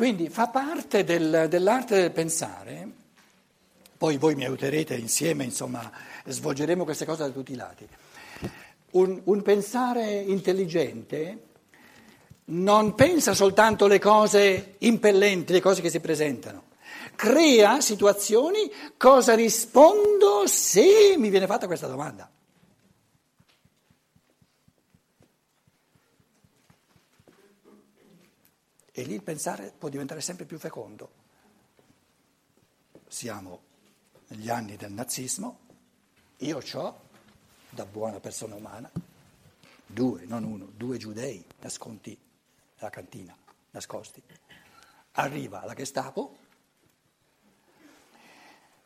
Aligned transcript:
Quindi 0.00 0.30
fa 0.30 0.46
parte 0.46 1.04
del, 1.04 1.44
dell'arte 1.50 2.00
del 2.00 2.10
pensare, 2.10 2.88
poi 3.98 4.16
voi 4.16 4.34
mi 4.34 4.46
aiuterete 4.46 4.94
insieme, 4.94 5.44
insomma, 5.44 5.92
svolgeremo 6.24 6.84
queste 6.84 7.04
cose 7.04 7.24
da 7.24 7.28
tutti 7.28 7.52
i 7.52 7.54
lati. 7.54 7.86
Un, 8.92 9.20
un 9.24 9.42
pensare 9.42 10.10
intelligente 10.10 11.42
non 12.46 12.94
pensa 12.94 13.34
soltanto 13.34 13.86
le 13.86 13.98
cose 13.98 14.76
impellenti, 14.78 15.52
le 15.52 15.60
cose 15.60 15.82
che 15.82 15.90
si 15.90 16.00
presentano, 16.00 16.68
crea 17.14 17.82
situazioni, 17.82 18.72
cosa 18.96 19.34
rispondo 19.34 20.46
se 20.46 21.14
mi 21.18 21.28
viene 21.28 21.46
fatta 21.46 21.66
questa 21.66 21.88
domanda. 21.88 22.26
E 28.92 29.02
lì 29.02 29.14
il 29.14 29.22
pensare 29.22 29.72
può 29.76 29.88
diventare 29.88 30.20
sempre 30.20 30.44
più 30.44 30.58
fecondo. 30.58 31.10
Siamo 33.06 33.62
negli 34.28 34.48
anni 34.48 34.76
del 34.76 34.92
nazismo, 34.92 35.58
io 36.38 36.60
ho, 36.72 37.00
da 37.70 37.84
buona 37.84 38.20
persona 38.20 38.54
umana, 38.54 38.90
due, 39.86 40.24
non 40.26 40.44
uno, 40.44 40.70
due 40.76 40.96
giudei 40.96 41.44
nascondi 41.60 42.16
nella 42.76 42.90
cantina, 42.90 43.36
nascosti. 43.70 44.22
Arriva 45.12 45.64
la 45.64 45.74
Gestapo, 45.74 46.36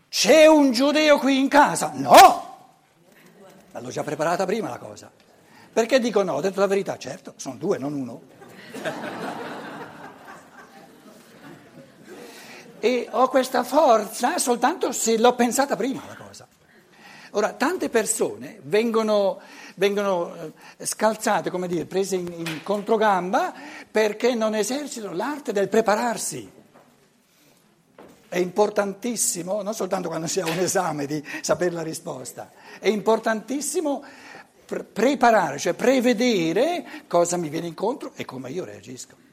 c'è 0.09 0.47
un 0.47 0.71
giudeo 0.73 1.19
qui 1.19 1.39
in 1.39 1.49
casa? 1.49 1.91
No! 1.93 2.53
L'ho 3.73 3.91
già 3.91 4.05
preparata 4.05 4.47
prima 4.47 4.69
la 4.69 4.79
cosa. 4.79 5.11
Perché 5.73 5.99
dico 5.99 6.23
no? 6.23 6.35
Ho 6.35 6.41
detto 6.41 6.61
la 6.61 6.69
verità, 6.69 6.97
certo, 6.97 7.35
sono 7.37 7.57
due, 7.57 7.79
non 7.79 7.95
uno. 7.95 8.23
E 12.85 13.09
ho 13.11 13.29
questa 13.29 13.65
forza 13.65 14.37
soltanto 14.37 14.93
se 14.93 15.17
l'ho 15.17 15.35
pensata 15.35 15.75
prima 15.75 16.03
la 16.07 16.17
cosa. 16.17 16.47
Ora, 17.31 17.55
tante 17.55 17.89
persone 17.89 18.61
vengono, 18.65 19.41
vengono 19.77 20.53
eh, 20.77 20.85
scalzate, 20.85 21.49
come 21.49 21.67
dire, 21.67 21.87
prese 21.87 22.17
in, 22.17 22.31
in 22.31 22.63
controgamba 22.63 23.55
perché 23.91 24.35
non 24.35 24.55
esercitano 24.55 25.15
l'arte 25.15 25.53
del 25.53 25.71
prepararsi. 25.71 26.53
È 28.29 28.37
importantissimo, 28.37 29.63
non 29.63 29.73
soltanto 29.73 30.09
quando 30.09 30.27
si 30.27 30.41
ha 30.41 30.45
un 30.45 30.59
esame 30.59 31.07
di 31.07 31.25
sapere 31.41 31.71
la 31.71 31.83
risposta, 31.83 32.53
è 32.81 32.89
importantissimo 32.89 34.05
pre- 34.67 34.85
preparare, 34.85 35.59
cioè 35.59 35.73
prevedere 35.73 36.85
cosa 37.07 37.39
mi 37.39 37.49
viene 37.49 37.67
incontro 37.67 38.13
e 38.15 38.27
come 38.27 38.51
io 38.51 38.65
reagisco. 38.67 39.24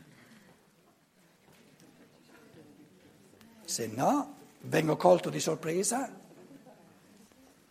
Se 3.71 3.87
no, 3.87 4.35
vengo 4.63 4.97
colto 4.97 5.29
di 5.29 5.39
sorpresa 5.39 6.13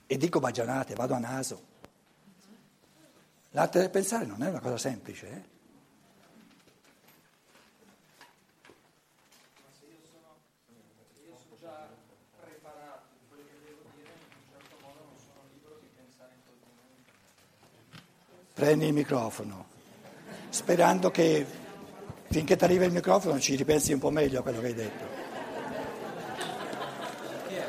e 0.06 0.16
dico 0.16 0.40
baggianate, 0.40 0.94
vado 0.94 1.12
a 1.12 1.18
naso. 1.18 1.62
L'arte 3.50 3.80
del 3.80 3.90
pensare 3.90 4.24
non 4.24 4.42
è 4.42 4.48
una 4.48 4.60
cosa 4.60 4.78
semplice. 4.78 5.28
Eh? 5.30 5.42
Prendi 18.54 18.86
il 18.86 18.94
microfono, 18.94 19.66
sperando 20.48 21.10
che 21.10 21.46
finché 22.30 22.56
ti 22.56 22.64
arriva 22.64 22.86
il 22.86 22.92
microfono 22.92 23.38
ci 23.38 23.54
ripensi 23.54 23.92
un 23.92 23.98
po' 23.98 24.10
meglio 24.10 24.38
a 24.38 24.42
quello 24.42 24.60
che 24.60 24.66
hai 24.66 24.74
detto. 24.74 25.20
Chi 27.48 27.56
è? 27.56 27.66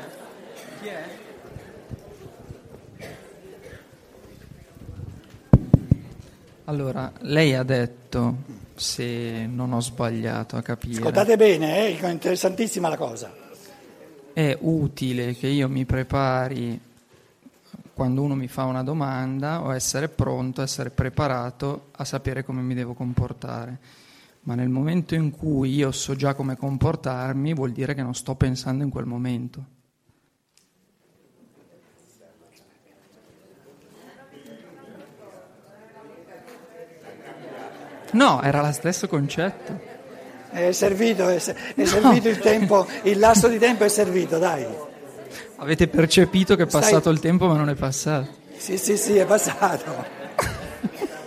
Chi 0.80 0.86
è? 0.86 1.20
Allora, 6.64 7.12
lei 7.20 7.54
ha 7.54 7.64
detto, 7.64 8.36
se 8.74 9.46
non 9.46 9.72
ho 9.72 9.80
sbagliato 9.80 10.56
a 10.56 10.62
capire... 10.62 10.98
Ascoltate 10.98 11.36
bene, 11.36 11.88
eh, 11.88 11.98
è 11.98 12.10
interessantissima 12.10 12.88
la 12.88 12.96
cosa. 12.96 13.34
È 14.32 14.56
utile 14.60 15.34
che 15.34 15.48
io 15.48 15.68
mi 15.68 15.84
prepari 15.84 16.80
quando 17.94 18.22
uno 18.22 18.34
mi 18.34 18.48
fa 18.48 18.64
una 18.64 18.82
domanda 18.82 19.62
o 19.62 19.74
essere 19.74 20.08
pronto, 20.08 20.62
essere 20.62 20.90
preparato 20.90 21.88
a 21.96 22.04
sapere 22.04 22.44
come 22.44 22.62
mi 22.62 22.74
devo 22.74 22.94
comportare. 22.94 23.78
Ma 24.44 24.54
nel 24.54 24.68
momento 24.68 25.14
in 25.14 25.30
cui 25.30 25.74
io 25.74 25.92
so 25.92 26.16
già 26.16 26.34
come 26.34 26.56
comportarmi, 26.56 27.54
vuol 27.54 27.72
dire 27.72 27.94
che 27.94 28.02
non 28.02 28.14
sto 28.14 28.34
pensando 28.34 28.82
in 28.82 28.90
quel 28.90 29.04
momento. 29.04 29.64
No, 38.12 38.40
era 38.42 38.60
lo 38.62 38.72
stesso 38.72 39.08
concetto. 39.08 39.90
È 40.50 40.70
servito, 40.72 41.28
è, 41.28 41.36
è 41.36 41.84
servito 41.84 42.28
il 42.28 42.38
tempo, 42.38 42.86
il 43.02 43.18
lasso 43.18 43.48
di 43.48 43.58
tempo 43.58 43.84
è 43.84 43.88
servito, 43.88 44.38
dai. 44.38 44.66
Avete 45.56 45.88
percepito 45.88 46.56
che 46.56 46.64
è 46.64 46.66
passato 46.66 47.00
Stai- 47.00 47.12
il 47.14 47.20
tempo 47.20 47.46
ma 47.46 47.56
non 47.56 47.68
è 47.70 47.74
passato. 47.74 48.28
Sì, 48.56 48.76
sì, 48.76 48.96
sì, 48.96 49.16
è 49.16 49.24
passato. 49.24 50.20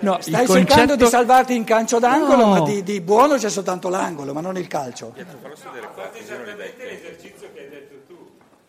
No, 0.00 0.18
Stai 0.20 0.42
il 0.42 0.48
cercando 0.48 0.64
concetto... 0.94 1.04
di 1.04 1.06
salvarti 1.10 1.56
in 1.56 1.64
calcio 1.64 1.98
d'angolo, 1.98 2.46
No. 2.46 2.50
ma 2.50 2.60
di, 2.60 2.84
di 2.84 3.00
buono 3.00 3.34
c'è 3.36 3.50
soltanto 3.50 3.88
l'angolo, 3.88 4.32
ma 4.32 4.40
non 4.40 4.56
il 4.56 4.68
calcio. 4.68 5.12
Fate 5.12 6.18
esattamente 6.20 6.84
l'esercizio 6.84 7.48
che 7.52 7.60
hai 7.60 7.68
detto 7.68 7.94
tu. 8.06 8.16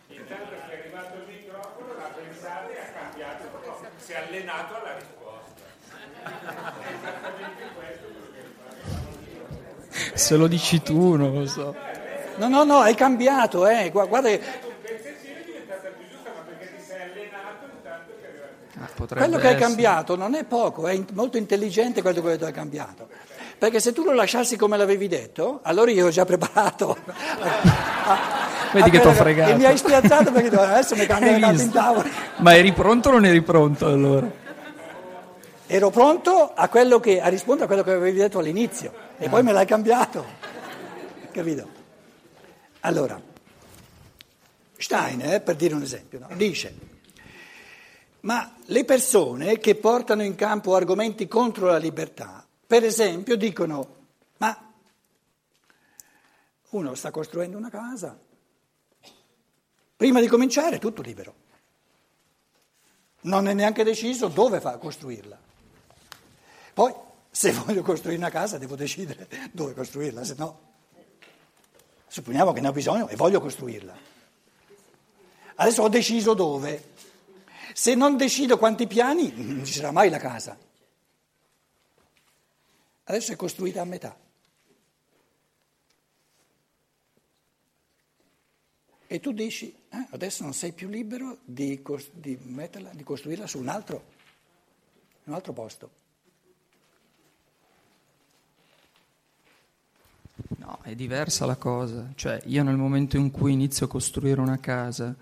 Intanto 0.08 0.50
che 0.66 0.74
è 0.74 0.78
arrivato 0.80 1.14
il 1.14 1.22
microfono, 1.32 1.94
l'ha 1.96 2.10
pensato 2.18 2.68
e 2.70 2.78
ha 2.82 2.90
cambiato. 2.98 3.44
Si 4.04 4.10
è 4.12 4.16
allenato 4.26 4.74
alla 4.74 4.94
risposta. 4.98 5.62
È 5.70 5.94
esattamente 5.94 5.94
questo 5.94 6.08
quello 6.10 6.18
che 6.18 6.19
Se 10.14 10.36
lo 10.36 10.46
dici 10.46 10.82
tu, 10.82 11.16
non 11.16 11.32
lo 11.34 11.46
so. 11.46 11.74
No, 12.36 12.48
no, 12.48 12.64
no, 12.64 12.78
hai 12.78 12.94
cambiato, 12.94 13.66
eh. 13.66 13.90
Gua- 13.90 14.06
Guarda, 14.06 14.28
che 14.28 14.38
ti. 14.38 14.68
Ah, 18.82 18.88
potrebbe 18.94 19.24
quello 19.26 19.38
che 19.38 19.48
hai 19.48 19.56
cambiato 19.56 20.16
non 20.16 20.34
è 20.34 20.44
poco, 20.44 20.86
è 20.86 20.98
molto 21.12 21.36
intelligente 21.36 22.00
quello 22.00 22.22
che 22.22 22.38
hai 22.44 22.52
cambiato. 22.52 23.08
Perché 23.58 23.78
se 23.78 23.92
tu 23.92 24.04
lo 24.04 24.14
lasciassi 24.14 24.56
come 24.56 24.78
l'avevi 24.78 25.06
detto, 25.06 25.60
allora 25.64 25.90
io 25.90 26.06
ho 26.06 26.10
già 26.10 26.24
preparato. 26.24 26.96
Vedi 28.72 28.88
che 28.88 28.96
t'ho 28.98 29.02
quello 29.08 29.16
fregato. 29.18 29.50
E 29.50 29.56
mi 29.56 29.64
hai 29.66 29.76
spiazzato 29.76 30.32
perché 30.32 30.56
adesso 30.56 30.96
mi 30.96 31.04
cambia 31.04 31.32
in 31.50 31.70
tavola. 31.70 32.08
Ma 32.38 32.56
eri 32.56 32.72
pronto 32.72 33.10
o 33.10 33.12
non 33.12 33.26
eri 33.26 33.42
pronto 33.42 33.86
allora? 33.86 34.48
Ero 35.72 35.90
pronto 35.90 36.52
a, 36.52 36.68
quello 36.68 36.98
che, 36.98 37.20
a 37.20 37.28
rispondere 37.28 37.66
a 37.66 37.68
quello 37.68 37.84
che 37.84 37.92
avevi 37.92 38.18
detto 38.18 38.40
all'inizio 38.40 38.92
e 39.16 39.28
poi 39.28 39.44
me 39.44 39.52
l'hai 39.52 39.66
cambiato. 39.66 40.26
Capito? 41.30 41.68
Allora, 42.80 43.22
Stein, 44.76 45.20
eh, 45.20 45.40
per 45.40 45.54
dire 45.54 45.74
un 45.74 45.82
esempio, 45.82 46.18
no, 46.18 46.26
dice, 46.34 46.76
ma 48.22 48.52
le 48.64 48.84
persone 48.84 49.58
che 49.58 49.76
portano 49.76 50.24
in 50.24 50.34
campo 50.34 50.74
argomenti 50.74 51.28
contro 51.28 51.68
la 51.68 51.78
libertà, 51.78 52.44
per 52.66 52.82
esempio, 52.82 53.36
dicono, 53.36 53.96
ma 54.38 54.72
uno 56.70 56.94
sta 56.96 57.12
costruendo 57.12 57.56
una 57.56 57.70
casa, 57.70 58.18
prima 59.94 60.18
di 60.18 60.26
cominciare 60.26 60.76
è 60.76 60.80
tutto 60.80 61.00
libero, 61.00 61.34
non 63.20 63.46
è 63.46 63.54
neanche 63.54 63.84
deciso 63.84 64.26
dove 64.26 64.58
fa 64.58 64.76
costruirla. 64.76 65.49
Poi, 66.74 66.92
se 67.30 67.52
voglio 67.64 67.82
costruire 67.82 68.18
una 68.18 68.30
casa, 68.30 68.58
devo 68.58 68.76
decidere 68.76 69.28
dove 69.52 69.74
costruirla, 69.74 70.24
se 70.24 70.34
no, 70.36 70.68
supponiamo 72.06 72.52
che 72.52 72.60
ne 72.60 72.68
ho 72.68 72.72
bisogno 72.72 73.08
e 73.08 73.16
voglio 73.16 73.40
costruirla. 73.40 73.96
Adesso 75.56 75.82
ho 75.82 75.88
deciso 75.88 76.34
dove. 76.34 76.88
Se 77.72 77.94
non 77.94 78.16
decido 78.16 78.58
quanti 78.58 78.86
piani, 78.86 79.32
non 79.36 79.64
ci 79.64 79.74
sarà 79.74 79.90
mai 79.90 80.08
la 80.10 80.18
casa. 80.18 80.58
Adesso 83.04 83.32
è 83.32 83.36
costruita 83.36 83.80
a 83.80 83.84
metà. 83.84 84.16
E 89.12 89.18
tu 89.18 89.32
dici, 89.32 89.74
eh, 89.90 90.06
adesso 90.10 90.44
non 90.44 90.54
sei 90.54 90.72
più 90.72 90.88
libero 90.88 91.38
di, 91.44 91.82
cos- 91.82 92.10
di 92.12 92.38
metterla, 92.40 92.90
di 92.94 93.02
costruirla 93.02 93.46
su 93.46 93.58
un 93.58 93.66
altro, 93.66 94.04
un 95.24 95.34
altro 95.34 95.52
posto. 95.52 95.90
No, 100.58 100.78
è 100.82 100.94
diversa 100.94 101.46
la 101.46 101.56
cosa. 101.56 102.08
Cioè, 102.14 102.40
io 102.46 102.62
nel 102.62 102.76
momento 102.76 103.16
in 103.16 103.30
cui 103.30 103.52
inizio 103.52 103.86
a 103.86 103.88
costruire 103.88 104.40
una 104.40 104.58
casa, 104.58 105.14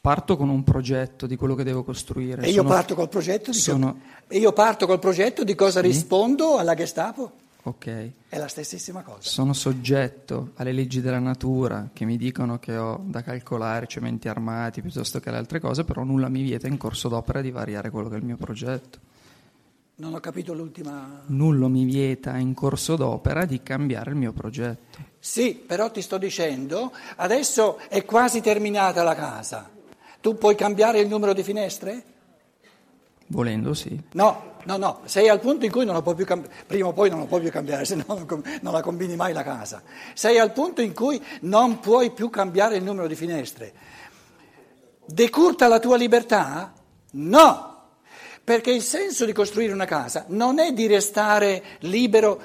parto 0.00 0.36
con 0.36 0.48
un 0.48 0.62
progetto 0.64 1.26
di 1.26 1.36
quello 1.36 1.54
che 1.54 1.64
devo 1.64 1.82
costruire. 1.84 2.42
E 2.42 2.48
io 2.48 2.56
Sono- 2.56 2.68
parto 2.68 2.94
col 2.94 3.08
progetto 3.08 3.50
di, 3.50 3.56
sono- 3.58 4.00
e 4.28 4.38
io 4.38 4.52
parto 4.52 4.86
col 4.86 4.98
progetto 4.98 5.44
di 5.44 5.54
cosa 5.54 5.80
rispondo 5.80 6.58
alla 6.58 6.74
Gestapo. 6.74 7.32
ok. 7.62 8.10
È 8.28 8.36
la 8.36 8.48
stessissima 8.48 9.00
cosa. 9.02 9.20
Sono 9.22 9.52
soggetto 9.54 10.50
alle 10.56 10.72
leggi 10.72 11.00
della 11.00 11.18
natura 11.20 11.88
che 11.92 12.04
mi 12.04 12.16
dicono 12.18 12.58
che 12.58 12.76
ho 12.76 13.00
da 13.06 13.22
calcolare 13.22 13.86
cementi 13.86 14.28
armati 14.28 14.82
piuttosto 14.82 15.20
che 15.20 15.30
le 15.30 15.36
altre 15.38 15.60
cose, 15.60 15.84
però 15.84 16.02
nulla 16.02 16.28
mi 16.28 16.42
vieta 16.42 16.66
in 16.66 16.76
corso 16.76 17.08
d'opera 17.08 17.40
di 17.40 17.50
variare 17.50 17.88
quello 17.90 18.08
che 18.10 18.16
è 18.16 18.18
il 18.18 18.24
mio 18.24 18.36
progetto. 18.36 18.98
Non 19.96 20.12
ho 20.12 20.18
capito 20.18 20.52
l'ultima... 20.54 21.22
Nulla 21.26 21.68
mi 21.68 21.84
vieta 21.84 22.36
in 22.36 22.52
corso 22.52 22.96
d'opera 22.96 23.44
di 23.44 23.62
cambiare 23.62 24.10
il 24.10 24.16
mio 24.16 24.32
progetto. 24.32 24.98
Sì, 25.20 25.54
però 25.54 25.90
ti 25.92 26.02
sto 26.02 26.18
dicendo, 26.18 26.92
adesso 27.16 27.78
è 27.88 28.04
quasi 28.04 28.40
terminata 28.40 29.04
la 29.04 29.14
casa. 29.14 29.70
Tu 30.20 30.36
puoi 30.36 30.56
cambiare 30.56 30.98
il 30.98 31.06
numero 31.06 31.32
di 31.32 31.44
finestre? 31.44 32.02
Volendo 33.28 33.72
sì. 33.72 33.96
No, 34.14 34.56
no, 34.64 34.76
no, 34.76 35.00
sei 35.04 35.28
al 35.28 35.38
punto 35.38 35.64
in 35.64 35.70
cui 35.70 35.84
non 35.84 35.94
la 35.94 36.02
puoi 36.02 36.16
più 36.16 36.24
cambiare, 36.24 36.54
prima 36.66 36.88
o 36.88 36.92
poi 36.92 37.08
non 37.08 37.20
la 37.20 37.26
puoi 37.26 37.42
più 37.42 37.50
cambiare, 37.50 37.84
se 37.86 37.94
no 37.94 38.04
non 38.08 38.26
com- 38.26 38.42
non 38.62 38.72
la 38.72 38.82
combini 38.82 39.14
mai 39.14 39.32
la 39.32 39.44
casa. 39.44 39.80
Sei 40.12 40.40
al 40.40 40.52
punto 40.52 40.82
in 40.82 40.92
cui 40.92 41.22
non 41.42 41.78
puoi 41.78 42.10
più 42.10 42.30
cambiare 42.30 42.76
il 42.76 42.82
numero 42.82 43.06
di 43.06 43.14
finestre. 43.14 43.72
Decurta 45.06 45.68
la 45.68 45.78
tua 45.78 45.96
libertà? 45.96 46.72
No, 47.12 47.73
perché 48.44 48.70
il 48.70 48.82
senso 48.82 49.24
di 49.24 49.32
costruire 49.32 49.72
una 49.72 49.86
casa 49.86 50.26
non 50.28 50.58
è 50.58 50.72
di 50.72 50.86
restare 50.86 51.62
libero 51.80 52.40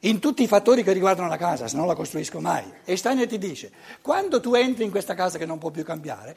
in 0.00 0.18
tutti 0.18 0.42
i 0.42 0.48
fattori 0.48 0.82
che 0.82 0.92
riguardano 0.92 1.28
la 1.28 1.36
casa, 1.36 1.68
se 1.68 1.76
non 1.76 1.86
la 1.86 1.94
costruisco 1.94 2.40
mai. 2.40 2.64
E 2.84 2.96
Steiner 2.96 3.26
ti 3.26 3.38
dice, 3.38 3.70
quando 4.02 4.40
tu 4.40 4.54
entri 4.54 4.84
in 4.84 4.90
questa 4.90 5.14
casa 5.14 5.38
che 5.38 5.46
non 5.46 5.58
può 5.58 5.70
più 5.70 5.84
cambiare, 5.84 6.36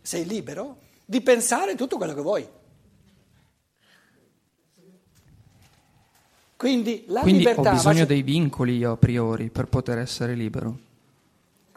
sei 0.00 0.26
libero 0.26 0.78
di 1.04 1.20
pensare 1.20 1.74
tutto 1.76 1.98
quello 1.98 2.14
che 2.14 2.22
vuoi. 2.22 2.48
Quindi 6.56 7.04
la 7.08 7.20
Quindi 7.20 7.40
libertà... 7.40 7.70
ho 7.70 7.74
bisogno 7.74 7.98
ma- 7.98 8.04
dei 8.06 8.22
vincoli 8.22 8.76
io 8.78 8.92
a 8.92 8.96
priori 8.96 9.50
per 9.50 9.66
poter 9.66 9.98
essere 9.98 10.34
libero. 10.34 10.78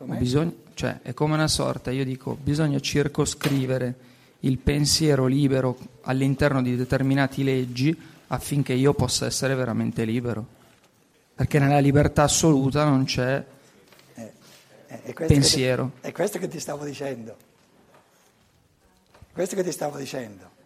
Bisogno- 0.01 0.55
cioè, 0.73 1.01
è 1.01 1.13
come 1.13 1.33
una 1.33 1.49
sorta, 1.49 1.91
io 1.91 2.05
dico, 2.05 2.37
bisogna 2.41 2.79
circoscrivere 2.79 4.07
il 4.41 4.57
pensiero 4.57 5.25
libero 5.25 5.77
all'interno 6.01 6.61
di 6.61 6.75
determinate 6.75 7.43
leggi 7.43 7.97
affinché 8.27 8.73
io 8.73 8.93
possa 8.93 9.25
essere 9.25 9.55
veramente 9.55 10.05
libero. 10.05 10.57
Perché 11.35 11.59
nella 11.59 11.79
libertà 11.79 12.23
assoluta 12.23 12.83
non 12.83 13.05
c'è 13.05 13.43
Eh, 14.91 15.03
è 15.03 15.13
questo 15.13 15.33
pensiero. 15.33 15.91
Ti, 16.01 16.07
è 16.07 16.11
questo 16.11 16.39
che 16.39 16.47
ti 16.47 16.59
stavo 16.59 16.83
dicendo. 16.83 17.35
Questo 19.31 19.55
che 19.55 19.63
ti 19.63 19.71
stavo 19.71 19.97
dicendo. 19.97 20.57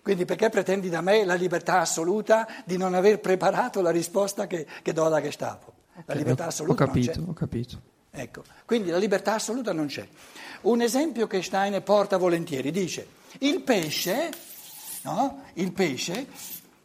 Quindi 0.00 0.24
perché 0.24 0.48
pretendi 0.48 0.88
da 0.88 1.00
me 1.00 1.24
la 1.24 1.34
libertà 1.34 1.80
assoluta 1.80 2.46
di 2.64 2.76
non 2.76 2.94
aver 2.94 3.18
preparato 3.18 3.80
la 3.80 3.90
risposta 3.90 4.46
che, 4.46 4.64
che 4.80 4.92
do 4.92 5.04
alla 5.04 5.20
Gestapo? 5.20 5.72
La 6.04 6.14
libertà 6.14 6.44
ho 6.44 6.48
assoluta 6.48 6.84
non 6.84 6.94
capito, 6.94 7.24
ho 7.26 7.32
capito. 7.32 7.82
Ecco, 8.18 8.44
quindi 8.64 8.88
la 8.90 8.96
libertà 8.96 9.34
assoluta 9.34 9.74
non 9.74 9.86
c'è. 9.88 10.06
Un 10.62 10.80
esempio 10.80 11.26
che 11.26 11.42
Steiner 11.42 11.82
porta 11.82 12.16
volentieri 12.16 12.70
dice: 12.70 13.06
il 13.40 13.60
pesce, 13.60 14.30
no? 15.02 15.42
Il 15.54 15.72
pesce 15.72 16.26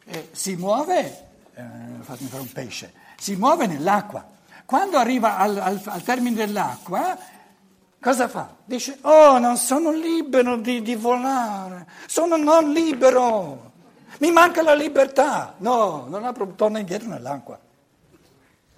eh, 0.04 0.28
si 0.32 0.56
muove, 0.56 1.26
eh, 1.54 1.62
fatemi 2.00 2.28
fare 2.28 2.42
un 2.42 2.52
pesce, 2.52 2.92
si 3.16 3.34
muove 3.36 3.66
nell'acqua. 3.66 4.28
Quando 4.66 4.98
arriva 4.98 5.38
al, 5.38 5.56
al- 5.56 5.82
al 5.84 6.02
termine 6.02 6.36
dell'acqua, 6.36 7.16
cosa 7.98 8.28
fa? 8.28 8.54
Dice: 8.66 8.98
Oh, 9.00 9.38
non 9.38 9.56
sono 9.56 9.90
libero 9.90 10.58
di, 10.58 10.82
di 10.82 10.94
volare, 10.94 11.86
sono 12.06 12.36
non 12.36 12.72
libero, 12.72 13.72
mi 14.18 14.30
manca 14.30 14.62
la 14.62 14.74
libertà. 14.74 15.54
No, 15.58 16.06
non 16.10 16.24
ha 16.26 16.32
torna 16.32 16.78
indietro 16.78 17.08
nell'acqua. 17.08 17.58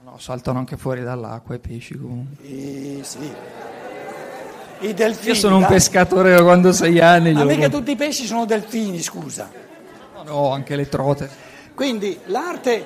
No, 0.04 0.18
saltano 0.18 0.58
anche 0.58 0.76
fuori 0.76 1.02
dall'acqua 1.02 1.54
i 1.54 1.58
pesci 1.58 1.98
comunque. 1.98 2.44
Eh, 2.44 3.00
sì. 3.02 3.32
I 4.80 4.92
delfini. 4.92 5.28
Io 5.28 5.34
sono 5.34 5.54
un 5.54 5.62
dai. 5.62 5.70
pescatore 5.70 6.34
da 6.34 6.42
quando 6.42 6.72
sei 6.72 7.00
anni. 7.00 7.32
Ma 7.32 7.40
glielo 7.40 7.54
mica 7.54 7.68
tutti 7.70 7.92
i 7.92 7.96
pesci 7.96 8.26
sono 8.26 8.44
delfini, 8.44 9.00
scusa. 9.00 9.50
No, 10.14 10.22
no, 10.24 10.50
anche 10.52 10.76
le 10.76 10.90
trote. 10.90 11.30
Quindi 11.74 12.18
l'arte, 12.26 12.84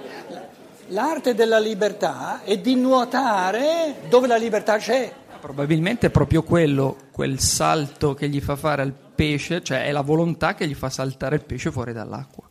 l'arte 0.89 1.35
della 1.35 1.59
libertà 1.59 2.45
è 2.45 2.57
di 2.59 2.77
nuotare 2.77 3.97
dove 4.09 4.29
la 4.29 4.37
libertà 4.37 4.77
c'è. 4.77 5.13
Probabilmente 5.41 6.07
è 6.07 6.11
proprio 6.11 6.45
quello, 6.45 6.97
quel 7.11 7.41
salto 7.41 8.15
che 8.15 8.29
gli 8.29 8.41
fa 8.41 8.55
fare 8.55 8.83
al 8.83 8.93
pesce, 8.93 9.61
cioè 9.65 9.87
è 9.87 9.91
la 9.91 10.03
volontà 10.03 10.55
che 10.55 10.69
gli 10.69 10.75
fa 10.75 10.89
saltare 10.89 11.35
il 11.35 11.43
pesce 11.43 11.73
fuori 11.73 11.93
dall'acqua. 11.93 12.45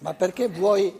Ma 0.00 0.12
perché 0.12 0.48
vuoi, 0.48 0.92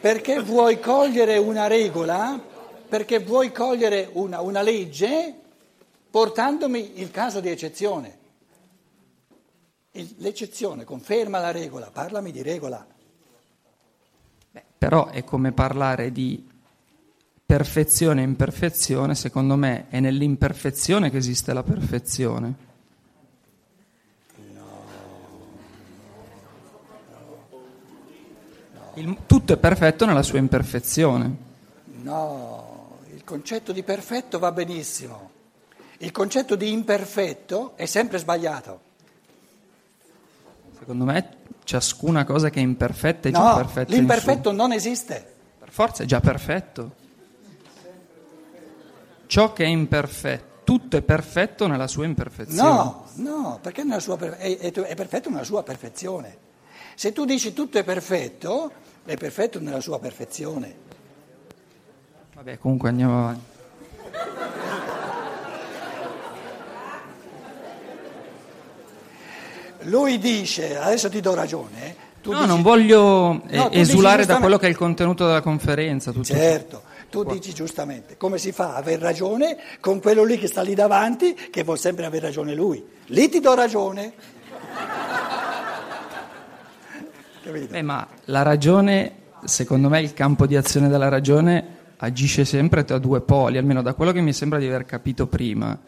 perché 0.00 0.40
vuoi 0.40 0.78
cogliere 0.80 1.38
una 1.38 1.66
regola, 1.66 2.40
perché 2.88 3.18
vuoi 3.20 3.52
cogliere 3.52 4.08
una, 4.12 4.40
una 4.40 4.62
legge 4.62 5.34
portandomi 6.10 7.00
il 7.00 7.10
caso 7.10 7.40
di 7.40 7.48
eccezione. 7.48 8.16
L'eccezione 10.18 10.84
conferma 10.84 11.40
la 11.40 11.50
regola, 11.50 11.90
parlami 11.90 12.30
di 12.30 12.42
regola. 12.42 12.86
Però 14.78 15.08
è 15.08 15.24
come 15.24 15.52
parlare 15.52 16.12
di 16.12 16.48
perfezione 17.44 18.20
e 18.20 18.24
imperfezione, 18.24 19.14
secondo 19.14 19.56
me 19.56 19.86
è 19.88 20.00
nell'imperfezione 20.00 21.10
che 21.10 21.16
esiste 21.16 21.52
la 21.52 21.62
perfezione. 21.62 22.66
Il- 28.98 29.16
tutto 29.26 29.52
è 29.52 29.56
perfetto 29.56 30.04
nella 30.06 30.22
sua 30.22 30.38
imperfezione. 30.38 31.36
No, 32.02 32.98
il 33.14 33.22
concetto 33.24 33.72
di 33.72 33.82
perfetto 33.82 34.38
va 34.38 34.50
benissimo. 34.52 35.30
Il 35.98 36.10
concetto 36.12 36.54
di 36.56 36.70
imperfetto 36.72 37.72
è 37.76 37.86
sempre 37.86 38.18
sbagliato. 38.18 38.80
Secondo 40.78 41.04
me 41.04 41.36
ciascuna 41.64 42.24
cosa 42.24 42.50
che 42.50 42.60
è 42.60 42.62
imperfetta 42.62 43.28
è 43.28 43.32
già 43.32 43.48
No, 43.50 43.56
perfetta. 43.56 43.92
in 43.92 43.98
l'imperfetto 43.98 44.52
non 44.52 44.72
esiste. 44.72 45.34
Per 45.58 45.70
forza 45.70 46.02
è 46.02 46.06
già 46.06 46.20
perfetto. 46.20 46.94
Ciò 49.26 49.52
che 49.52 49.64
è 49.64 49.66
imperfetto, 49.66 50.46
tutto 50.64 50.96
è 50.96 51.02
perfetto 51.02 51.66
nella 51.66 51.86
sua 51.86 52.04
imperfezione. 52.06 52.68
No, 52.68 53.04
no, 53.14 53.58
perché 53.60 53.82
nella 53.84 54.00
sua 54.00 54.16
è, 54.38 54.56
è- 54.58 54.72
è 54.72 54.94
perfetto 54.94 55.28
nella 55.30 55.44
sua 55.44 55.62
perfezione. 55.62 56.46
Se 56.98 57.12
tu 57.12 57.24
dici 57.24 57.52
tutto 57.52 57.78
è 57.78 57.84
perfetto, 57.84 58.72
è 59.04 59.16
perfetto 59.16 59.60
nella 59.60 59.78
sua 59.80 60.00
perfezione. 60.00 60.74
Vabbè, 62.34 62.58
comunque 62.58 62.88
andiamo 62.88 63.20
avanti. 63.20 63.44
Lui 69.82 70.18
dice, 70.18 70.76
adesso 70.76 71.08
ti 71.08 71.20
do 71.20 71.34
ragione, 71.34 71.86
eh, 71.86 71.94
tu 72.20 72.32
no, 72.32 72.38
dici- 72.38 72.48
non 72.48 72.62
voglio 72.62 73.42
No, 73.44 73.70
esulare 73.70 74.26
da 74.26 74.38
quello 74.38 74.58
che 74.58 74.66
è 74.66 74.68
il 74.68 74.76
contenuto 74.76 75.24
della 75.24 75.40
conferenza. 75.40 76.10
Tutto 76.10 76.24
Certo, 76.24 76.82
tu 77.10 77.22
dici 77.22 77.54
giustamente, 77.54 78.16
come 78.16 78.38
si 78.38 78.50
fa 78.50 78.74
a 78.74 78.78
aver 78.78 78.98
ragione 78.98 79.56
con 79.78 80.00
quello 80.00 80.24
lì 80.24 80.36
che 80.36 80.48
sta 80.48 80.62
lì 80.62 80.74
davanti, 80.74 81.32
che 81.48 81.62
vuol 81.62 81.78
sempre 81.78 82.06
aver 82.06 82.22
ragione 82.22 82.56
lui. 82.56 82.84
Lì 83.06 83.28
ti 83.28 83.38
do 83.38 83.54
ragione. 83.54 84.14
Capito? 87.37 87.37
Beh, 87.50 87.82
ma 87.82 88.06
la 88.26 88.42
ragione, 88.42 89.12
secondo 89.44 89.88
me, 89.88 90.02
il 90.02 90.12
campo 90.12 90.46
di 90.46 90.54
azione 90.54 90.88
della 90.88 91.08
ragione 91.08 91.76
agisce 91.96 92.44
sempre 92.44 92.84
tra 92.84 92.98
due 92.98 93.22
poli, 93.22 93.56
almeno 93.56 93.80
da 93.80 93.94
quello 93.94 94.12
che 94.12 94.20
mi 94.20 94.34
sembra 94.34 94.58
di 94.58 94.66
aver 94.66 94.84
capito 94.84 95.26
prima. 95.26 95.78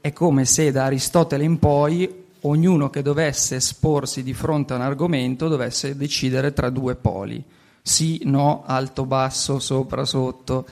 È 0.00 0.12
come 0.12 0.44
se 0.44 0.72
da 0.72 0.86
Aristotele 0.86 1.44
in 1.44 1.58
poi 1.58 2.24
ognuno 2.42 2.90
che 2.90 3.02
dovesse 3.02 3.56
esporsi 3.56 4.22
di 4.22 4.34
fronte 4.34 4.72
a 4.72 4.76
un 4.76 4.82
argomento 4.82 5.46
dovesse 5.46 5.96
decidere 5.96 6.52
tra 6.52 6.70
due 6.70 6.96
poli, 6.96 7.42
sì, 7.82 8.22
no, 8.24 8.64
alto, 8.66 9.04
basso, 9.04 9.58
sopra, 9.58 10.04
sotto. 10.04 10.66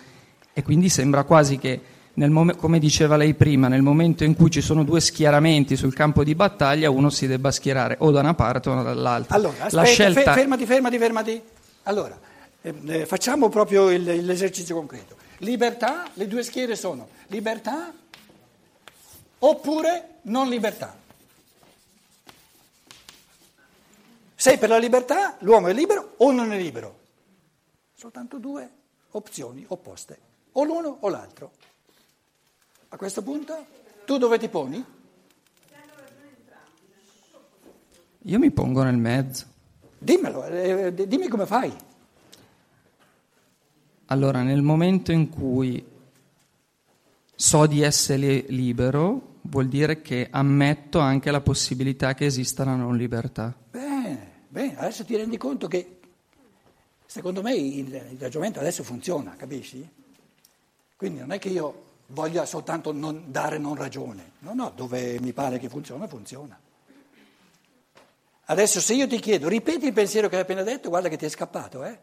E 0.52 0.62
quindi 0.62 0.88
sembra 0.88 1.22
quasi 1.22 1.58
che, 1.58 1.80
mom- 2.30 2.56
come 2.56 2.78
diceva 2.78 3.16
lei 3.16 3.34
prima, 3.34 3.68
nel 3.68 3.82
momento 3.82 4.24
in 4.24 4.34
cui 4.34 4.50
ci 4.50 4.60
sono 4.60 4.82
due 4.82 5.00
schieramenti 5.00 5.76
sul 5.76 5.94
campo 5.94 6.24
di 6.24 6.34
battaglia, 6.34 6.90
uno 6.90 7.10
si 7.10 7.26
debba 7.26 7.50
schierare 7.52 7.96
o 8.00 8.10
da 8.10 8.20
una 8.20 8.34
parte 8.34 8.68
o 8.70 8.82
dall'altra. 8.82 9.34
Allora, 9.36 9.56
La 9.58 9.64
aspetta, 9.66 9.84
scelta... 9.84 10.20
fe- 10.32 10.32
fermati, 10.40 10.66
fermati, 10.66 10.98
fermati. 10.98 11.42
Allora, 11.84 12.18
eh, 12.60 12.74
eh, 12.86 13.06
facciamo 13.06 13.48
proprio 13.48 13.90
il- 13.90 14.24
l'esercizio 14.24 14.74
concreto. 14.74 15.16
Libertà, 15.38 16.08
le 16.14 16.26
due 16.26 16.42
schiere 16.42 16.74
sono 16.74 17.08
libertà 17.28 17.92
oppure 19.38 20.16
non 20.22 20.48
libertà. 20.48 20.96
Sei 24.34 24.56
per 24.58 24.68
la 24.68 24.78
libertà, 24.78 25.36
l'uomo 25.40 25.68
è 25.68 25.72
libero 25.72 26.14
o 26.18 26.30
non 26.30 26.52
è 26.52 26.56
libero? 26.56 26.98
Soltanto 27.94 28.38
due 28.38 28.68
opzioni 29.12 29.64
opposte, 29.68 30.18
o 30.52 30.64
l'uno 30.64 30.98
o 31.00 31.08
l'altro. 31.08 31.52
A 32.90 32.96
questo 32.96 33.22
punto, 33.22 33.66
tu 34.06 34.16
dove 34.16 34.38
ti 34.38 34.48
poni? 34.48 34.84
Io 38.22 38.38
mi 38.38 38.50
pongo 38.50 38.82
nel 38.82 38.96
mezzo. 38.96 39.46
Dimmelo, 39.98 40.44
eh, 40.46 40.94
dimmi 40.94 41.28
come 41.28 41.44
fai. 41.46 41.72
Allora, 44.06 44.42
nel 44.42 44.62
momento 44.62 45.12
in 45.12 45.28
cui 45.28 45.84
so 47.34 47.66
di 47.66 47.82
essere 47.82 48.46
libero, 48.48 49.36
vuol 49.42 49.68
dire 49.68 50.00
che 50.00 50.28
ammetto 50.30 50.98
anche 50.98 51.30
la 51.30 51.40
possibilità 51.42 52.14
che 52.14 52.24
esista 52.24 52.64
la 52.64 52.74
non 52.74 52.96
libertà. 52.96 53.54
Bene, 53.70 54.30
bene, 54.48 54.78
adesso 54.78 55.04
ti 55.04 55.14
rendi 55.14 55.36
conto 55.36 55.68
che 55.68 56.00
secondo 57.04 57.42
me 57.42 57.54
il, 57.54 57.92
il 57.92 58.18
ragionamento 58.18 58.60
adesso 58.60 58.82
funziona, 58.82 59.36
capisci? 59.36 59.86
Quindi 60.96 61.20
non 61.20 61.32
è 61.32 61.38
che 61.38 61.48
io 61.48 61.84
voglia 62.08 62.44
soltanto 62.46 62.92
non 62.92 63.24
dare 63.26 63.58
non 63.58 63.74
ragione, 63.74 64.32
no, 64.40 64.54
no, 64.54 64.72
dove 64.74 65.18
mi 65.20 65.32
pare 65.32 65.58
che 65.58 65.68
funziona, 65.68 66.06
funziona. 66.06 66.58
Adesso 68.50 68.80
se 68.80 68.94
io 68.94 69.06
ti 69.06 69.18
chiedo, 69.18 69.48
ripeti 69.48 69.86
il 69.86 69.92
pensiero 69.92 70.28
che 70.28 70.36
hai 70.36 70.42
appena 70.42 70.62
detto, 70.62 70.88
guarda 70.88 71.08
che 71.08 71.18
ti 71.18 71.26
è 71.26 71.28
scappato, 71.28 71.84
eh? 71.84 71.98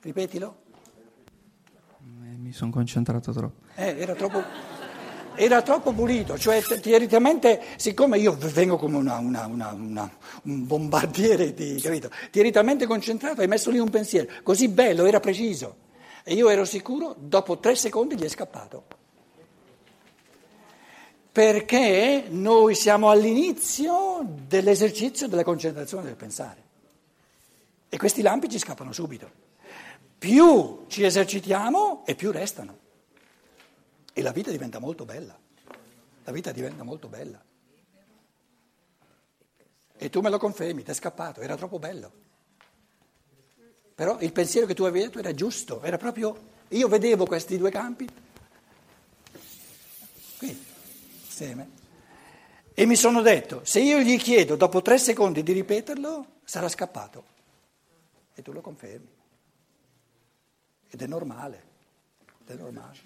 Ripetilo. 0.00 0.62
Eh, 2.00 2.36
mi 2.36 2.52
sono 2.52 2.72
concentrato 2.72 3.32
troppo. 3.32 3.66
Eh, 3.76 3.96
era 3.96 4.14
troppo, 4.14 4.42
era 5.36 5.62
troppo 5.62 5.92
pulito, 5.92 6.36
cioè 6.36 6.60
teoricamente, 6.62 7.62
siccome 7.76 8.18
io 8.18 8.36
vengo 8.36 8.76
come 8.76 8.96
una, 8.96 9.18
una, 9.18 9.46
una, 9.46 10.10
un 10.42 10.66
bombardiere, 10.66 11.54
di, 11.54 11.80
capito? 11.80 12.10
Teoricamente 12.32 12.86
concentrato, 12.86 13.40
hai 13.40 13.46
messo 13.46 13.70
lì 13.70 13.78
un 13.78 13.90
pensiero, 13.90 14.28
così 14.42 14.66
bello, 14.66 15.04
era 15.04 15.20
preciso. 15.20 15.86
E 16.30 16.34
io 16.34 16.50
ero 16.50 16.66
sicuro, 16.66 17.14
dopo 17.18 17.56
tre 17.56 17.74
secondi 17.74 18.14
gli 18.14 18.22
è 18.22 18.28
scappato. 18.28 18.84
Perché 21.32 22.26
noi 22.28 22.74
siamo 22.74 23.08
all'inizio 23.08 24.26
dell'esercizio 24.46 25.26
della 25.26 25.42
concentrazione 25.42 26.04
del 26.04 26.16
pensare. 26.16 26.62
E 27.88 27.96
questi 27.96 28.20
lampi 28.20 28.50
ci 28.50 28.58
scappano 28.58 28.92
subito. 28.92 29.30
Più 30.18 30.84
ci 30.88 31.02
esercitiamo 31.02 32.04
e 32.04 32.14
più 32.14 32.30
restano. 32.30 32.76
E 34.12 34.20
la 34.20 34.32
vita 34.32 34.50
diventa 34.50 34.78
molto 34.78 35.06
bella. 35.06 35.34
La 36.24 36.32
vita 36.32 36.52
diventa 36.52 36.82
molto 36.82 37.08
bella. 37.08 37.42
E 39.96 40.10
tu 40.10 40.20
me 40.20 40.28
lo 40.28 40.36
confermi, 40.36 40.82
ti 40.82 40.90
è 40.90 40.94
scappato, 40.94 41.40
era 41.40 41.56
troppo 41.56 41.78
bello. 41.78 42.26
Però 43.98 44.16
il 44.20 44.30
pensiero 44.30 44.64
che 44.64 44.74
tu 44.74 44.84
avevi 44.84 45.06
detto 45.06 45.18
era 45.18 45.34
giusto, 45.34 45.82
era 45.82 45.96
proprio... 45.96 46.50
Io 46.68 46.86
vedevo 46.86 47.26
questi 47.26 47.58
due 47.58 47.72
campi, 47.72 48.08
qui, 50.36 50.64
insieme, 51.24 51.70
e 52.74 52.86
mi 52.86 52.94
sono 52.94 53.22
detto, 53.22 53.64
se 53.64 53.80
io 53.80 53.98
gli 53.98 54.16
chiedo 54.16 54.54
dopo 54.54 54.82
tre 54.82 54.98
secondi 54.98 55.42
di 55.42 55.50
ripeterlo, 55.50 56.26
sarà 56.44 56.68
scappato. 56.68 57.24
E 58.36 58.42
tu 58.42 58.52
lo 58.52 58.60
confermi. 58.60 59.08
Ed 60.90 61.02
è 61.02 61.06
normale. 61.08 61.62
Ed 62.46 62.56
è 62.56 62.62
normale. 62.62 62.98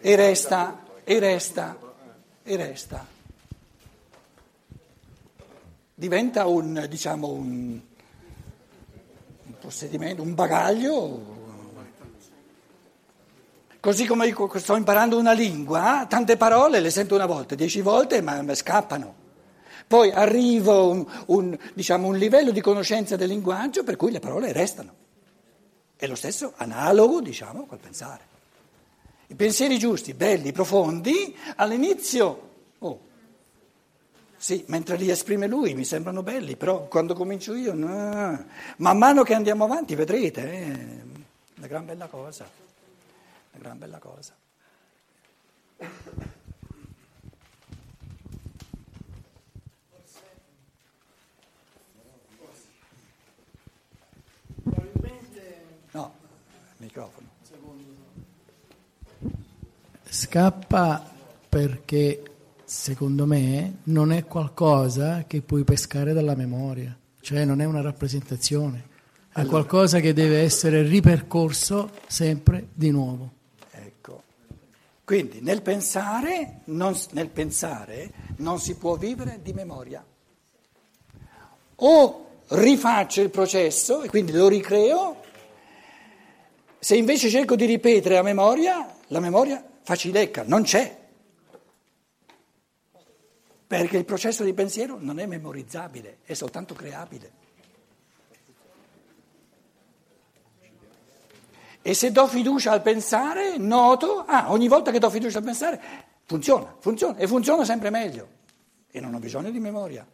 E 0.00 0.16
resta, 0.16 0.84
e 1.04 1.18
resta, 1.20 1.78
e 2.42 2.56
resta. 2.56 3.15
Diventa 5.98 6.44
un, 6.44 6.84
diciamo, 6.90 7.28
un, 7.28 7.80
un 9.46 9.54
possedimento, 9.58 10.20
un 10.20 10.34
bagaglio. 10.34 11.34
Così 13.80 14.04
come 14.04 14.34
sto 14.56 14.76
imparando 14.76 15.16
una 15.16 15.32
lingua, 15.32 16.04
tante 16.06 16.36
parole 16.36 16.80
le 16.80 16.90
sento 16.90 17.14
una 17.14 17.24
volta, 17.24 17.54
dieci 17.54 17.80
volte, 17.80 18.20
ma 18.20 18.44
scappano. 18.54 19.14
Poi 19.86 20.10
arrivo 20.10 20.72
a 20.72 20.82
un, 20.82 21.06
un, 21.28 21.58
diciamo, 21.72 22.08
un 22.08 22.18
livello 22.18 22.50
di 22.50 22.60
conoscenza 22.60 23.16
del 23.16 23.28
linguaggio 23.28 23.82
per 23.82 23.96
cui 23.96 24.10
le 24.10 24.20
parole 24.20 24.52
restano. 24.52 24.92
È 25.96 26.06
lo 26.06 26.14
stesso 26.14 26.52
analogo, 26.56 27.22
diciamo, 27.22 27.64
col 27.64 27.78
pensare. 27.78 28.24
I 29.28 29.34
pensieri 29.34 29.78
giusti, 29.78 30.12
belli, 30.12 30.52
profondi, 30.52 31.34
all'inizio, 31.56 32.50
oh, 32.80 33.00
sì, 34.36 34.64
mentre 34.68 34.96
li 34.96 35.10
esprime 35.10 35.46
lui 35.46 35.74
mi 35.74 35.84
sembrano 35.84 36.22
belli, 36.22 36.56
però 36.56 36.86
quando 36.88 37.14
comincio 37.14 37.54
io, 37.54 37.74
no. 37.74 38.46
man 38.78 38.98
mano 38.98 39.22
che 39.22 39.34
andiamo 39.34 39.64
avanti 39.64 39.94
vedrete, 39.94 40.42
è 40.42 40.70
eh, 40.70 41.02
una 41.56 41.66
gran 41.66 41.84
bella 41.86 42.06
cosa, 42.06 42.48
una 43.52 43.62
gran 43.62 43.78
bella 43.78 43.98
cosa. 43.98 44.34
No, 55.92 56.14
microfono. 56.76 57.28
Scappa 60.08 61.02
perché, 61.48 62.22
secondo 62.66 63.26
me, 63.26 63.78
non 63.84 64.10
è 64.10 64.24
qualcosa 64.24 65.24
che 65.26 65.40
puoi 65.40 65.62
pescare 65.62 66.12
dalla 66.12 66.34
memoria, 66.34 66.94
cioè 67.20 67.44
non 67.44 67.60
è 67.60 67.64
una 67.64 67.80
rappresentazione, 67.80 68.88
è 69.32 69.40
allora. 69.40 69.50
qualcosa 69.50 70.00
che 70.00 70.12
deve 70.12 70.40
essere 70.40 70.82
ripercorso 70.82 71.90
sempre 72.08 72.66
di 72.74 72.90
nuovo. 72.90 73.30
Ecco. 73.70 74.22
Quindi 75.04 75.40
nel 75.42 75.62
pensare, 75.62 76.62
non, 76.64 76.96
nel 77.12 77.28
pensare 77.28 78.10
non 78.38 78.58
si 78.58 78.74
può 78.74 78.96
vivere 78.96 79.38
di 79.42 79.52
memoria. 79.52 80.04
O 81.76 82.26
rifaccio 82.48 83.22
il 83.22 83.30
processo 83.30 84.02
e 84.02 84.08
quindi 84.08 84.32
lo 84.32 84.48
ricreo, 84.48 85.22
se 86.80 86.96
invece 86.96 87.30
cerco 87.30 87.54
di 87.54 87.64
ripetere 87.64 88.18
a 88.18 88.22
memoria, 88.22 88.92
la 89.08 89.20
memoria 89.20 89.64
facilecca, 89.82 90.42
non 90.46 90.62
c'è. 90.62 91.04
Perché 93.66 93.96
il 93.96 94.04
processo 94.04 94.44
di 94.44 94.54
pensiero 94.54 94.96
non 95.00 95.18
è 95.18 95.26
memorizzabile, 95.26 96.18
è 96.24 96.34
soltanto 96.34 96.74
creabile. 96.74 97.44
E 101.82 101.94
se 101.94 102.12
do 102.12 102.26
fiducia 102.26 102.72
al 102.72 102.82
pensare, 102.82 103.58
noto, 103.58 104.24
ah, 104.26 104.50
ogni 104.50 104.68
volta 104.68 104.90
che 104.90 104.98
do 104.98 105.10
fiducia 105.10 105.38
al 105.38 105.44
pensare, 105.44 105.80
funziona, 106.24 106.76
funziona 106.78 107.16
e 107.16 107.26
funziona 107.26 107.64
sempre 107.64 107.90
meglio. 107.90 108.28
E 108.90 109.00
non 109.00 109.14
ho 109.14 109.18
bisogno 109.18 109.50
di 109.50 109.60
memoria. 109.60 110.06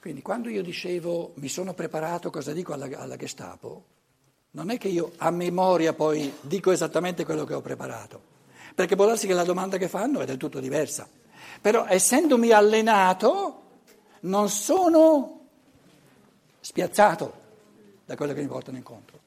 Quindi 0.00 0.20
quando 0.20 0.50
io 0.50 0.62
dicevo 0.62 1.32
mi 1.36 1.48
sono 1.48 1.72
preparato 1.72 2.28
cosa 2.28 2.52
dico 2.52 2.74
alla, 2.74 2.88
alla 2.98 3.16
Gestapo, 3.16 3.84
non 4.54 4.70
è 4.70 4.78
che 4.78 4.88
io 4.88 5.12
a 5.16 5.30
memoria 5.30 5.92
poi 5.94 6.32
dico 6.40 6.70
esattamente 6.70 7.24
quello 7.24 7.44
che 7.44 7.54
ho 7.54 7.60
preparato, 7.60 8.20
perché 8.74 8.94
può 8.94 9.06
darsi 9.06 9.26
che 9.26 9.34
la 9.34 9.44
domanda 9.44 9.78
che 9.78 9.88
fanno 9.88 10.20
è 10.20 10.24
del 10.24 10.36
tutto 10.36 10.60
diversa. 10.60 11.08
Però 11.60 11.86
essendomi 11.86 12.50
allenato 12.50 13.62
non 14.20 14.48
sono 14.48 15.46
spiazzato 16.60 17.42
da 18.04 18.16
quello 18.16 18.32
che 18.32 18.40
mi 18.40 18.46
portano 18.46 18.76
incontro. 18.76 19.18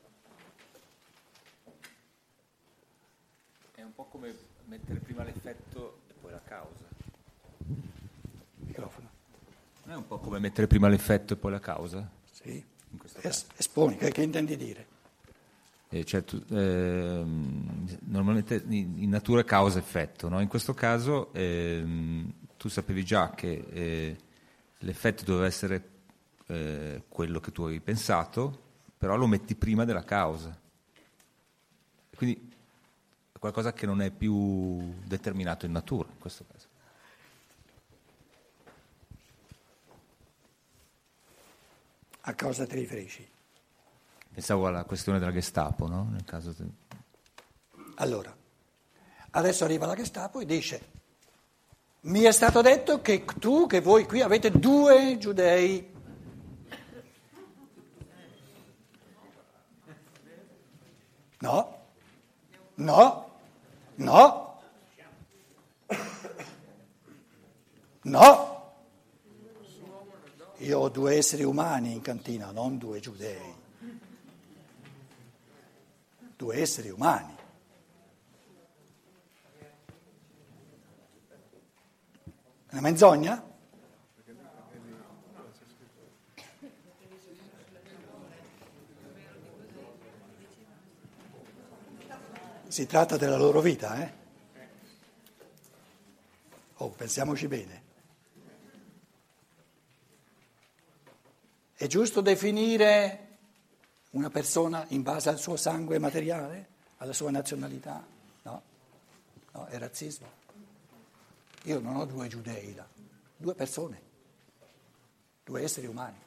È 3.76 3.82
un 3.82 3.94
po' 3.94 4.06
come 4.06 4.34
mettere 4.66 5.00
prima 5.00 5.24
l'effetto 5.24 6.00
e 6.08 6.14
poi 6.22 6.32
la 6.32 6.42
causa. 6.44 6.86
Non 9.84 9.96
è 9.96 10.00
un 10.00 10.08
po' 10.08 10.20
come 10.20 10.40
mettere 10.40 10.68
prima 10.68 10.88
l'effetto 10.90 11.34
e 11.34 11.38
poi 11.38 11.52
la 11.52 11.60
causa? 11.60 12.10
Sì, 12.30 12.64
es- 13.22 13.46
esponi, 13.56 13.96
che, 13.96 14.12
che, 14.12 14.22
intendi 14.22 14.58
dire? 14.58 14.96
Eh, 15.90 16.04
cioè, 16.04 16.24
tu, 16.26 16.44
eh, 16.50 17.24
normalmente 18.06 18.62
in 18.68 19.10
natura 19.10 19.42
è 19.42 19.46
causa-effetto, 19.46 20.28
no? 20.28 20.42
in 20.42 20.50
questo 20.50 20.74
caso 20.74 21.32
eh, 21.34 22.26
tu 22.58 22.68
sapevi 22.68 23.06
già 23.06 23.30
che 23.30 23.66
eh, 23.70 24.18
l'effetto 24.80 25.24
doveva 25.24 25.46
essere 25.46 25.90
eh, 26.48 27.04
quello 27.08 27.40
che 27.40 27.52
tu 27.52 27.64
avevi 27.64 27.80
pensato, 27.80 28.66
però 28.98 29.16
lo 29.16 29.28
metti 29.28 29.56
prima 29.56 29.86
della 29.86 30.04
causa. 30.04 30.60
Quindi 32.16 32.52
è 33.32 33.40
qualcosa 33.40 33.72
che 33.72 33.86
non 33.86 34.02
è 34.02 34.12
più 34.12 34.94
determinato 35.06 35.66
in 35.66 35.72
natura 35.72 36.10
in 36.12 36.20
questo 36.20 36.46
caso. 36.52 36.66
A 42.22 42.36
cosa 42.36 42.66
ti 42.66 42.76
riferisci? 42.76 43.37
Pensavo 44.38 44.68
alla 44.68 44.84
questione 44.84 45.18
della 45.18 45.32
Gestapo, 45.32 45.88
no? 45.88 46.10
Nel 46.12 46.24
caso 46.24 46.54
di... 46.56 46.72
Allora, 47.96 48.32
adesso 49.32 49.64
arriva 49.64 49.88
la 49.88 49.96
Gestapo 49.96 50.40
e 50.40 50.46
dice, 50.46 50.92
mi 52.02 52.22
è 52.22 52.32
stato 52.32 52.62
detto 52.62 53.02
che 53.02 53.26
tu, 53.40 53.66
che 53.66 53.82
voi 53.82 54.06
qui 54.06 54.22
avete 54.22 54.52
due 54.52 55.18
giudei. 55.18 55.92
No, 61.40 61.88
no, 62.76 63.30
no. 63.96 64.62
No! 68.04 68.74
Io 70.58 70.80
ho 70.80 70.90
due 70.90 71.16
esseri 71.16 71.44
umani 71.44 71.92
in 71.92 72.02
cantina, 72.02 72.52
non 72.52 72.78
due 72.78 73.00
giudei. 73.00 73.66
Due 76.38 76.56
esseri 76.58 76.90
umani. 76.92 77.36
Una 82.70 82.82
menzogna? 82.82 83.44
Si 92.68 92.86
tratta 92.86 93.18
della 93.18 93.38
loro 93.38 93.60
vita, 93.60 94.00
eh? 94.00 94.14
Oh, 96.76 96.90
pensiamoci 96.90 97.48
bene. 97.48 97.84
È 101.74 101.88
giusto 101.88 102.22
definire 102.22 103.27
una 104.18 104.30
persona 104.32 104.84
in 104.90 105.04
base 105.04 105.30
al 105.30 105.38
suo 105.38 105.56
sangue 105.56 106.00
materiale, 106.00 106.68
alla 106.98 107.14
sua 107.14 107.30
nazionalità? 107.30 108.04
No, 108.42 108.62
no, 109.52 109.66
è 109.68 109.78
razzismo. 109.78 110.28
Io 111.64 111.80
non 111.80 111.98
ho 111.98 112.06
due 112.06 112.28
giudei 112.28 112.74
là, 112.74 112.88
due 113.36 113.54
persone, 113.54 114.02
due 115.44 115.62
esseri 115.62 115.86
umani. 115.86 116.18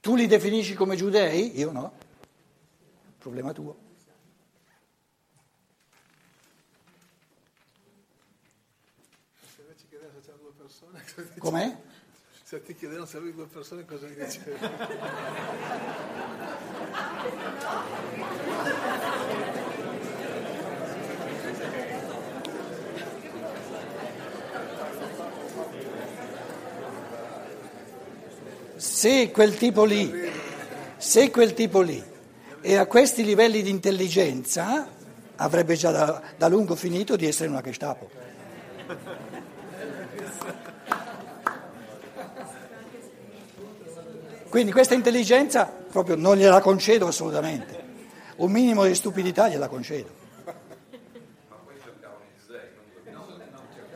Tu 0.00 0.14
li 0.14 0.26
definisci 0.26 0.74
come 0.74 0.94
giudei? 0.94 1.58
Io 1.58 1.72
no. 1.72 1.92
Problema 3.18 3.52
tuo. 3.52 3.86
Com'è? 11.38 11.76
Se 12.48 12.62
ti 12.62 12.74
chiedevano 12.74 13.04
se 13.04 13.18
avevi 13.18 13.34
due 13.34 13.44
persone 13.44 13.84
cosa 13.84 14.06
gli 14.06 14.14
dicevi? 14.14 14.58
Se 28.76 29.30
quel 29.30 29.54
tipo 29.58 29.84
lì, 29.84 30.10
se 30.96 31.30
quel 31.30 31.52
tipo 31.52 31.82
lì 31.82 32.02
è 32.62 32.76
a 32.76 32.86
questi 32.86 33.24
livelli 33.24 33.60
di 33.60 33.68
intelligenza, 33.68 34.88
avrebbe 35.36 35.74
già 35.74 35.90
da, 35.90 36.22
da 36.34 36.48
lungo 36.48 36.74
finito 36.76 37.14
di 37.14 37.26
essere 37.26 37.50
una 37.50 37.60
Gestapo. 37.60 38.08
Quindi 44.48 44.72
questa 44.72 44.94
intelligenza 44.94 45.66
proprio 45.66 46.16
non 46.16 46.36
gliela 46.36 46.60
concedo 46.60 47.06
assolutamente. 47.06 47.86
Un 48.36 48.50
minimo 48.50 48.84
di 48.84 48.94
stupidità 48.94 49.48
gliela 49.48 49.68
concedo. 49.68 50.26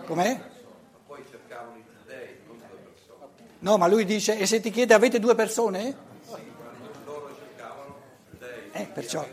Com'è? 0.04 0.50
No, 3.62 3.78
ma 3.78 3.86
lui 3.86 4.04
dice, 4.04 4.36
e 4.38 4.46
se 4.46 4.58
ti 4.58 4.72
chiede 4.72 4.92
avete 4.92 5.20
due 5.20 5.36
persone? 5.36 5.96
Eh, 8.72 8.86
perciò. 8.92 9.24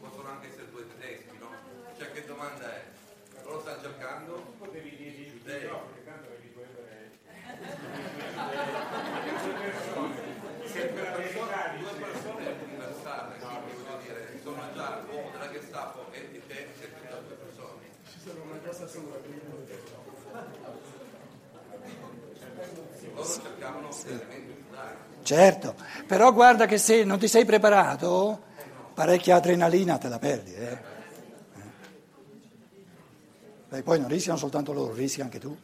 possono 0.00 0.28
anche 0.28 0.46
essere 0.46 0.70
due 0.70 0.86
tedeschi, 0.94 1.36
no? 1.40 1.48
Cioè 1.96 2.12
che 2.12 2.24
domanda 2.24 2.72
è? 2.72 2.84
Loro 3.42 3.60
stanno 3.60 3.80
cercando 3.80 4.54
Potevi 4.58 4.94
dirgli 4.96 5.30
Giudei. 5.30 5.66
no, 5.66 5.80
perché 5.86 6.04
tanto 6.04 6.28
vedi 6.30 6.52
due 6.54 6.66
ebrei. 6.70 7.10
Sempre 10.70 11.02
la 11.02 11.16
verità 11.16 11.74
due 11.76 11.90
dice, 11.90 11.98
persone 11.98 12.44
universali, 12.62 13.38
quindi 13.40 13.72
voglio 13.82 13.98
dire, 14.02 14.38
sono 14.40 14.62
già 14.72 15.02
l'uomo 15.04 15.30
della 15.32 15.50
Gestapo 15.50 16.06
e 16.12 16.28
di 16.30 16.40
te 16.46 16.68
siete 16.78 16.94
già 17.08 17.16
due 17.26 17.36
Loro 23.14 23.26
cercavano 23.26 23.88
elementi 24.04 24.54
giudaici. 24.62 24.96
Certo, 25.22 25.74
però 26.06 26.32
guarda 26.32 26.66
che 26.66 26.78
se 26.78 27.04
non 27.04 27.18
ti 27.18 27.28
sei 27.28 27.44
preparato, 27.44 28.42
parecchia 28.94 29.36
adrenalina 29.36 29.98
te 29.98 30.08
la 30.08 30.18
perdi. 30.18 30.54
Eh? 30.54 30.72
Eh. 30.72 30.78
Beh, 33.68 33.82
poi 33.82 34.00
non 34.00 34.08
rischiano 34.08 34.38
soltanto 34.38 34.72
loro, 34.72 34.92
rischi 34.94 35.20
anche 35.20 35.38
tu. 35.38 35.56